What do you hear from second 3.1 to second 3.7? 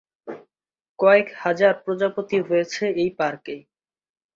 পার্কে।